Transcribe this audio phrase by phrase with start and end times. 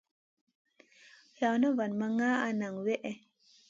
[1.39, 3.11] Lawna vat ma nʼgaana nang wihè.